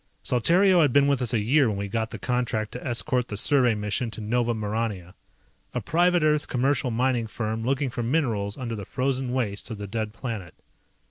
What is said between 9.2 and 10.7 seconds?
wastes of the dead planet.